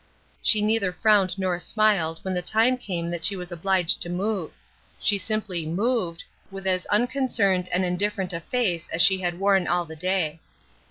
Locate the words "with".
6.49-6.65